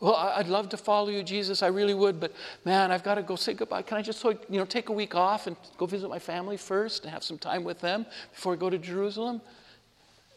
Well, 0.00 0.14
I'd 0.14 0.48
love 0.48 0.70
to 0.70 0.78
follow 0.78 1.10
you, 1.10 1.22
Jesus. 1.22 1.62
I 1.62 1.66
really 1.66 1.92
would, 1.92 2.18
but 2.18 2.32
man, 2.64 2.90
I've 2.90 3.02
got 3.02 3.16
to 3.16 3.22
go 3.22 3.36
say 3.36 3.52
goodbye. 3.52 3.82
Can 3.82 3.98
I 3.98 4.02
just, 4.02 4.24
you 4.24 4.38
know, 4.48 4.64
take 4.64 4.88
a 4.88 4.92
week 4.92 5.14
off 5.14 5.46
and 5.46 5.56
go 5.76 5.84
visit 5.84 6.08
my 6.08 6.18
family 6.18 6.56
first 6.56 7.04
and 7.04 7.12
have 7.12 7.22
some 7.22 7.36
time 7.36 7.64
with 7.64 7.80
them 7.80 8.06
before 8.32 8.54
I 8.54 8.56
go 8.56 8.70
to 8.70 8.78
Jerusalem? 8.78 9.42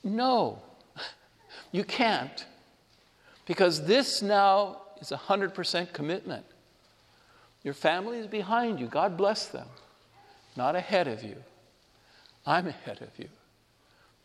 No, 0.03 0.61
you 1.71 1.85
can't. 1.85 2.45
Because 3.45 3.85
this 3.85 4.21
now 4.21 4.81
is 4.99 5.11
100% 5.11 5.93
commitment. 5.93 6.45
Your 7.63 7.73
family 7.73 8.17
is 8.17 8.27
behind 8.27 8.81
you. 8.81 8.87
God 8.87 9.15
bless 9.15 9.47
them. 9.47 9.67
Not 10.57 10.75
ahead 10.75 11.07
of 11.07 11.23
you. 11.23 11.37
I'm 12.45 12.67
ahead 12.67 13.01
of 13.01 13.17
you. 13.17 13.29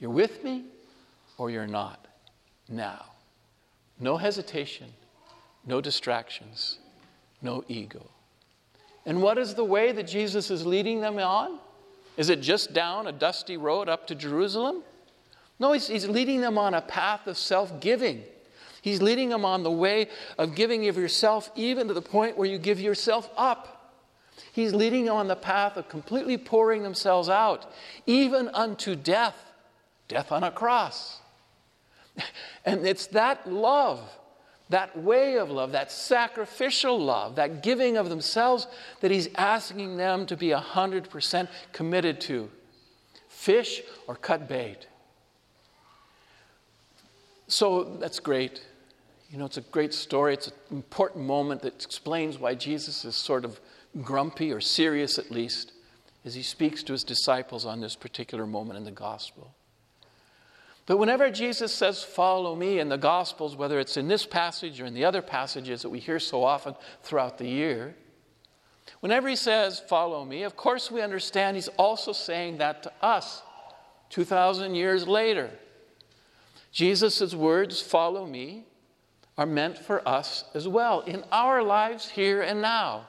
You're 0.00 0.10
with 0.10 0.42
me 0.42 0.64
or 1.36 1.48
you're 1.48 1.68
not. 1.68 2.06
Now. 2.68 3.06
No 4.00 4.16
hesitation, 4.16 4.92
no 5.66 5.80
distractions, 5.80 6.78
no 7.42 7.64
ego. 7.68 8.06
And 9.06 9.22
what 9.22 9.38
is 9.38 9.54
the 9.54 9.64
way 9.64 9.92
that 9.92 10.06
Jesus 10.06 10.50
is 10.50 10.66
leading 10.66 11.00
them 11.00 11.18
on? 11.18 11.58
Is 12.16 12.30
it 12.30 12.40
just 12.40 12.72
down 12.72 13.06
a 13.06 13.12
dusty 13.12 13.56
road 13.56 13.88
up 13.88 14.06
to 14.08 14.14
Jerusalem? 14.14 14.82
No, 15.58 15.72
he's, 15.72 15.88
he's 15.88 16.08
leading 16.08 16.40
them 16.40 16.58
on 16.58 16.74
a 16.74 16.80
path 16.82 17.26
of 17.26 17.38
self 17.38 17.80
giving. 17.80 18.22
He's 18.82 19.02
leading 19.02 19.28
them 19.28 19.44
on 19.44 19.62
the 19.62 19.70
way 19.70 20.08
of 20.36 20.54
giving 20.54 20.88
of 20.88 20.96
yourself, 20.96 21.50
even 21.56 21.88
to 21.88 21.94
the 21.94 22.02
point 22.02 22.36
where 22.36 22.48
you 22.48 22.58
give 22.58 22.80
yourself 22.80 23.30
up. 23.36 23.92
He's 24.52 24.72
leading 24.72 25.06
them 25.06 25.14
on 25.14 25.28
the 25.28 25.36
path 25.36 25.76
of 25.76 25.88
completely 25.88 26.38
pouring 26.38 26.82
themselves 26.82 27.28
out, 27.28 27.72
even 28.06 28.48
unto 28.48 28.94
death, 28.94 29.36
death 30.06 30.32
on 30.32 30.44
a 30.44 30.50
cross. 30.50 31.20
And 32.64 32.86
it's 32.86 33.06
that 33.08 33.50
love, 33.50 34.00
that 34.70 34.96
way 34.98 35.38
of 35.38 35.50
love, 35.50 35.72
that 35.72 35.90
sacrificial 35.90 36.98
love, 36.98 37.36
that 37.36 37.62
giving 37.62 37.96
of 37.96 38.08
themselves 38.08 38.66
that 39.00 39.10
he's 39.10 39.28
asking 39.36 39.96
them 39.96 40.26
to 40.26 40.36
be 40.36 40.48
100% 40.48 41.48
committed 41.72 42.20
to. 42.22 42.50
Fish 43.28 43.82
or 44.06 44.14
cut 44.14 44.48
bait. 44.48 44.86
So 47.46 47.96
that's 47.98 48.20
great. 48.20 48.62
You 49.30 49.38
know, 49.38 49.46
it's 49.46 49.56
a 49.56 49.62
great 49.62 49.94
story. 49.94 50.34
It's 50.34 50.48
an 50.48 50.54
important 50.70 51.24
moment 51.24 51.62
that 51.62 51.84
explains 51.84 52.38
why 52.38 52.54
Jesus 52.54 53.04
is 53.04 53.16
sort 53.16 53.44
of 53.44 53.60
grumpy 54.02 54.52
or 54.52 54.60
serious 54.60 55.18
at 55.18 55.30
least 55.30 55.72
as 56.24 56.34
he 56.34 56.42
speaks 56.42 56.82
to 56.82 56.92
his 56.92 57.04
disciples 57.04 57.64
on 57.64 57.80
this 57.80 57.96
particular 57.96 58.46
moment 58.46 58.76
in 58.76 58.84
the 58.84 58.90
gospel. 58.90 59.54
But 60.88 60.96
whenever 60.96 61.30
Jesus 61.30 61.74
says, 61.74 62.02
Follow 62.02 62.56
me 62.56 62.78
in 62.78 62.88
the 62.88 62.96
Gospels, 62.96 63.54
whether 63.54 63.78
it's 63.78 63.98
in 63.98 64.08
this 64.08 64.24
passage 64.24 64.80
or 64.80 64.86
in 64.86 64.94
the 64.94 65.04
other 65.04 65.20
passages 65.20 65.82
that 65.82 65.90
we 65.90 65.98
hear 66.00 66.18
so 66.18 66.42
often 66.42 66.74
throughout 67.02 67.36
the 67.36 67.46
year, 67.46 67.94
whenever 69.00 69.28
he 69.28 69.36
says, 69.36 69.78
Follow 69.78 70.24
me, 70.24 70.44
of 70.44 70.56
course 70.56 70.90
we 70.90 71.02
understand 71.02 71.56
he's 71.56 71.68
also 71.76 72.12
saying 72.12 72.56
that 72.56 72.82
to 72.84 72.92
us 73.02 73.42
2,000 74.08 74.74
years 74.74 75.06
later. 75.06 75.50
Jesus' 76.72 77.34
words, 77.34 77.82
follow 77.82 78.24
me, 78.24 78.64
are 79.36 79.44
meant 79.44 79.76
for 79.76 80.06
us 80.08 80.44
as 80.54 80.66
well 80.66 81.00
in 81.02 81.22
our 81.30 81.62
lives 81.62 82.08
here 82.08 82.40
and 82.40 82.62
now. 82.62 83.06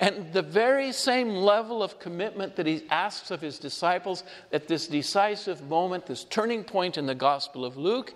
And 0.00 0.32
the 0.32 0.42
very 0.42 0.92
same 0.92 1.30
level 1.30 1.82
of 1.82 1.98
commitment 1.98 2.56
that 2.56 2.66
he 2.66 2.84
asks 2.90 3.30
of 3.30 3.40
his 3.40 3.58
disciples 3.58 4.24
at 4.52 4.68
this 4.68 4.88
decisive 4.88 5.62
moment, 5.68 6.06
this 6.06 6.24
turning 6.24 6.64
point 6.64 6.98
in 6.98 7.06
the 7.06 7.14
Gospel 7.14 7.64
of 7.64 7.76
Luke, 7.76 8.14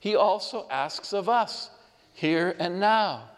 he 0.00 0.14
also 0.14 0.66
asks 0.70 1.12
of 1.12 1.28
us 1.28 1.70
here 2.12 2.54
and 2.58 2.78
now. 2.78 3.30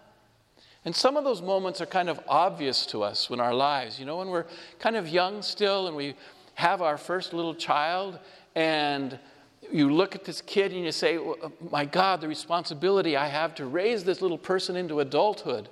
And 0.85 0.95
some 0.95 1.17
of 1.17 1.25
those 1.25 1.43
moments 1.43 1.81
are 1.81 1.87
kind 1.87 2.09
of 2.09 2.21
obvious 2.29 2.87
to 2.87 3.03
us 3.03 3.31
in 3.31 3.41
our 3.41 3.55
lives. 3.55 3.99
You 3.99 4.07
know, 4.07 4.19
when 4.19 4.29
we're 4.29 4.47
kind 4.79 4.97
of 4.97 5.09
young 5.09 5.43
still 5.43 5.87
and 5.87 5.97
we 5.97 6.15
have 6.55 6.83
our 6.83 6.97
first 6.97 7.33
little 7.33 7.55
child 7.55 8.19
and 8.55 9.19
you 9.71 9.93
look 9.93 10.15
at 10.15 10.25
this 10.25 10.41
kid 10.41 10.73
and 10.73 10.85
you 10.85 10.93
say, 10.93 11.19
My 11.71 11.85
God, 11.85 12.21
the 12.21 12.29
responsibility 12.29 13.17
I 13.17 13.29
have 13.29 13.55
to 13.57 13.67
raise 13.67 14.05
this 14.05 14.23
little 14.23 14.39
person 14.39 14.77
into 14.77 15.01
adulthood. 15.01 15.69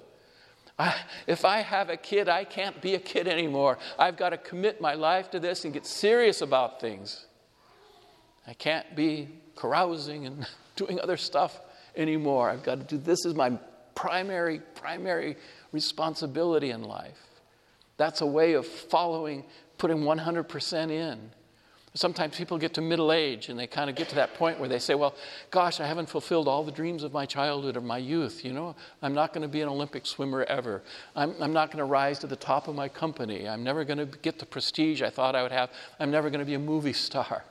I, 0.78 0.95
if 1.26 1.45
I 1.45 1.61
have 1.61 1.88
a 1.88 1.97
kid, 1.97 2.28
I 2.28 2.45
can't 2.45 2.80
be 2.83 2.95
a 2.95 2.99
kid 2.99 3.28
anymore. 3.28 3.78
I've 3.99 4.16
got 4.16 4.30
to 4.30 4.37
commit 4.37 4.80
my 4.80 4.95
life 4.95 5.30
to 5.30 5.40
this 5.40 5.64
and 5.64 5.73
get 5.73 5.87
serious 5.87 6.42
about 6.42 6.80
things. 6.80 7.26
I 8.47 8.52
can't 8.52 8.95
be 8.95 9.28
carousing 9.54 10.26
and 10.26 10.47
doing 10.76 11.00
other 11.00 11.16
stuff 11.16 11.61
anymore. 11.97 12.50
I've 12.50 12.62
got 12.62 12.80
to 12.80 12.85
do 12.85 12.99
this 12.99 13.25
is 13.25 13.35
my 13.35 13.59
primary, 13.95 14.61
primary 14.75 15.37
responsibility 15.73 16.71
in 16.71 16.83
life. 16.83 17.18
That's 17.97 18.21
a 18.21 18.26
way 18.26 18.52
of 18.52 18.66
following, 18.66 19.45
putting 19.78 19.99
100% 19.99 20.90
in. 20.90 21.30
Sometimes 21.96 22.36
people 22.36 22.58
get 22.58 22.74
to 22.74 22.82
middle 22.82 23.10
age 23.10 23.48
and 23.48 23.58
they 23.58 23.66
kind 23.66 23.88
of 23.88 23.96
get 23.96 24.10
to 24.10 24.16
that 24.16 24.34
point 24.34 24.60
where 24.60 24.68
they 24.68 24.78
say, 24.78 24.94
Well, 24.94 25.14
gosh, 25.50 25.80
I 25.80 25.86
haven't 25.86 26.10
fulfilled 26.10 26.46
all 26.46 26.62
the 26.62 26.70
dreams 26.70 27.02
of 27.02 27.14
my 27.14 27.24
childhood 27.24 27.74
or 27.74 27.80
my 27.80 27.96
youth. 27.96 28.44
You 28.44 28.52
know, 28.52 28.76
I'm 29.00 29.14
not 29.14 29.32
going 29.32 29.40
to 29.42 29.48
be 29.48 29.62
an 29.62 29.68
Olympic 29.68 30.04
swimmer 30.04 30.44
ever. 30.44 30.82
I'm, 31.14 31.34
I'm 31.40 31.54
not 31.54 31.70
going 31.70 31.78
to 31.78 31.86
rise 31.86 32.18
to 32.18 32.26
the 32.26 32.36
top 32.36 32.68
of 32.68 32.74
my 32.74 32.86
company. 32.86 33.48
I'm 33.48 33.64
never 33.64 33.82
going 33.82 33.96
to 33.96 34.04
get 34.18 34.38
the 34.38 34.44
prestige 34.44 35.00
I 35.00 35.08
thought 35.08 35.34
I 35.34 35.42
would 35.42 35.52
have. 35.52 35.70
I'm 35.98 36.10
never 36.10 36.28
going 36.28 36.40
to 36.40 36.44
be 36.44 36.52
a 36.52 36.58
movie 36.58 36.92
star. 36.92 37.44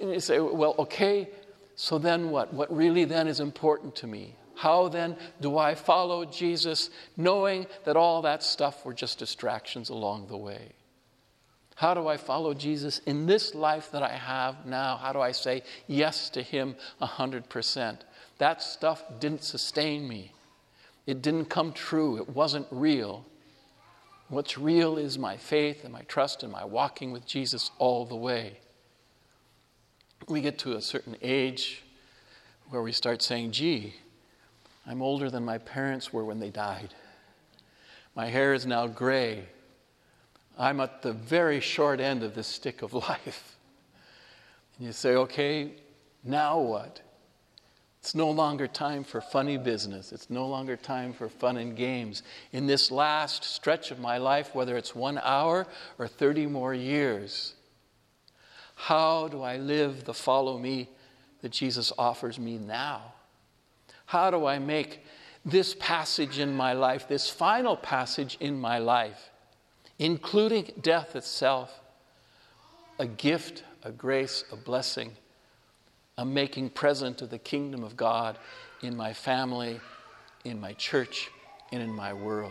And 0.00 0.10
you 0.10 0.20
say, 0.20 0.40
Well, 0.40 0.74
okay, 0.78 1.28
so 1.76 1.98
then 1.98 2.30
what? 2.30 2.54
What 2.54 2.74
really 2.74 3.04
then 3.04 3.28
is 3.28 3.38
important 3.38 3.94
to 3.96 4.06
me? 4.06 4.34
How 4.54 4.88
then 4.88 5.16
do 5.42 5.58
I 5.58 5.74
follow 5.74 6.24
Jesus 6.24 6.88
knowing 7.18 7.66
that 7.84 7.98
all 7.98 8.22
that 8.22 8.42
stuff 8.42 8.86
were 8.86 8.94
just 8.94 9.18
distractions 9.18 9.90
along 9.90 10.28
the 10.28 10.38
way? 10.38 10.72
How 11.82 11.94
do 11.94 12.06
I 12.06 12.16
follow 12.16 12.54
Jesus 12.54 13.00
in 13.06 13.26
this 13.26 13.56
life 13.56 13.90
that 13.90 14.04
I 14.04 14.12
have 14.12 14.66
now? 14.66 14.96
How 14.96 15.12
do 15.12 15.20
I 15.20 15.32
say 15.32 15.64
yes 15.88 16.30
to 16.30 16.40
Him 16.40 16.76
100%? 17.00 17.98
That 18.38 18.62
stuff 18.62 19.02
didn't 19.18 19.42
sustain 19.42 20.06
me, 20.06 20.30
it 21.08 21.22
didn't 21.22 21.46
come 21.46 21.72
true, 21.72 22.18
it 22.18 22.28
wasn't 22.28 22.68
real. 22.70 23.26
What's 24.28 24.56
real 24.56 24.96
is 24.96 25.18
my 25.18 25.36
faith 25.36 25.82
and 25.82 25.92
my 25.92 26.02
trust 26.02 26.44
and 26.44 26.52
my 26.52 26.64
walking 26.64 27.10
with 27.10 27.26
Jesus 27.26 27.72
all 27.78 28.06
the 28.06 28.14
way. 28.14 28.58
We 30.28 30.40
get 30.40 30.58
to 30.60 30.74
a 30.74 30.80
certain 30.80 31.16
age 31.20 31.82
where 32.70 32.82
we 32.82 32.92
start 32.92 33.22
saying, 33.22 33.50
gee, 33.50 33.96
I'm 34.86 35.02
older 35.02 35.30
than 35.30 35.44
my 35.44 35.58
parents 35.58 36.12
were 36.12 36.24
when 36.24 36.38
they 36.38 36.50
died. 36.50 36.94
My 38.14 38.26
hair 38.26 38.54
is 38.54 38.66
now 38.66 38.86
gray. 38.86 39.46
I'm 40.62 40.78
at 40.78 41.02
the 41.02 41.12
very 41.12 41.58
short 41.58 41.98
end 41.98 42.22
of 42.22 42.36
this 42.36 42.46
stick 42.46 42.82
of 42.82 42.94
life. 43.08 43.56
And 44.78 44.86
you 44.86 44.92
say, 44.92 45.16
okay, 45.16 45.72
now 46.22 46.60
what? 46.60 47.00
It's 47.98 48.14
no 48.14 48.30
longer 48.30 48.68
time 48.68 49.02
for 49.02 49.20
funny 49.20 49.56
business. 49.56 50.12
It's 50.12 50.30
no 50.30 50.46
longer 50.46 50.76
time 50.76 51.14
for 51.14 51.28
fun 51.28 51.56
and 51.56 51.76
games. 51.76 52.22
In 52.52 52.66
this 52.66 52.92
last 52.92 53.42
stretch 53.42 53.90
of 53.90 53.98
my 53.98 54.18
life, 54.18 54.54
whether 54.54 54.76
it's 54.76 54.94
one 54.94 55.20
hour 55.24 55.66
or 55.98 56.06
30 56.06 56.46
more 56.46 56.74
years, 56.74 57.54
how 58.76 59.26
do 59.26 59.42
I 59.42 59.56
live 59.56 60.04
the 60.04 60.14
follow 60.14 60.58
me 60.58 60.88
that 61.40 61.50
Jesus 61.50 61.92
offers 61.98 62.38
me 62.38 62.58
now? 62.58 63.14
How 64.06 64.30
do 64.30 64.46
I 64.46 64.60
make 64.60 65.04
this 65.44 65.74
passage 65.74 66.38
in 66.38 66.54
my 66.54 66.72
life, 66.72 67.08
this 67.08 67.28
final 67.28 67.76
passage 67.76 68.36
in 68.38 68.60
my 68.60 68.78
life, 68.78 69.31
including 70.02 70.72
death 70.80 71.14
itself, 71.14 71.80
a 72.98 73.06
gift, 73.06 73.62
a 73.84 73.92
grace, 73.92 74.42
a 74.50 74.56
blessing, 74.56 75.12
a 76.18 76.24
making 76.24 76.68
present 76.70 77.22
of 77.22 77.30
the 77.30 77.38
kingdom 77.38 77.84
of 77.84 77.96
God 77.96 78.36
in 78.82 78.96
my 78.96 79.12
family, 79.12 79.80
in 80.44 80.60
my 80.60 80.72
church, 80.72 81.30
and 81.70 81.80
in 81.80 81.94
my 81.94 82.12
world? 82.12 82.50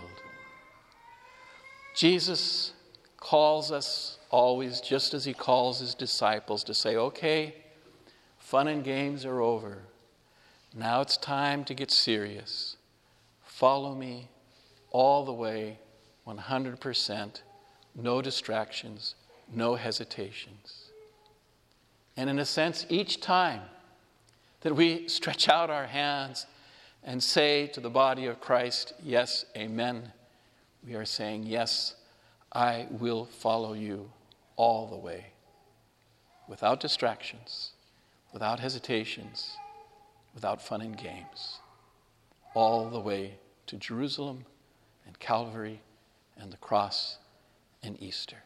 Jesus 1.93 2.71
calls 3.17 3.69
us 3.69 4.17
always, 4.29 4.79
just 4.79 5.13
as 5.13 5.25
he 5.25 5.33
calls 5.33 5.81
his 5.81 5.93
disciples, 5.93 6.63
to 6.63 6.73
say, 6.73 6.95
okay, 6.95 7.53
fun 8.39 8.69
and 8.69 8.81
games 8.81 9.25
are 9.25 9.41
over. 9.41 9.79
Now 10.73 11.01
it's 11.01 11.17
time 11.17 11.65
to 11.65 11.73
get 11.73 11.91
serious. 11.91 12.77
Follow 13.43 13.93
me 13.93 14.29
all 14.89 15.25
the 15.25 15.33
way, 15.33 15.79
100%, 16.27 17.41
no 17.95 18.21
distractions, 18.21 19.15
no 19.53 19.75
hesitations. 19.75 20.89
And 22.15 22.29
in 22.29 22.39
a 22.39 22.45
sense, 22.45 22.85
each 22.89 23.21
time 23.21 23.61
that 24.61 24.75
we 24.75 25.07
stretch 25.07 25.49
out 25.49 25.69
our 25.69 25.87
hands 25.87 26.45
and 27.03 27.21
say 27.21 27.67
to 27.67 27.79
the 27.79 27.89
body 27.89 28.27
of 28.27 28.39
Christ, 28.39 28.93
Yes, 29.03 29.45
amen, 29.57 30.11
we 30.85 30.95
are 30.95 31.05
saying, 31.05 31.43
Yes, 31.43 31.95
I 32.53 32.87
will 32.91 33.25
follow 33.25 33.73
you 33.73 34.11
all 34.55 34.87
the 34.87 34.97
way, 34.97 35.27
without 36.47 36.79
distractions, 36.79 37.71
without 38.33 38.59
hesitations 38.59 39.57
without 40.33 40.61
fun 40.61 40.81
and 40.81 40.97
games, 40.97 41.59
all 42.53 42.89
the 42.89 42.99
way 42.99 43.37
to 43.67 43.77
Jerusalem 43.77 44.45
and 45.05 45.17
Calvary 45.19 45.81
and 46.37 46.51
the 46.51 46.57
cross 46.57 47.17
and 47.83 48.01
Easter. 48.01 48.43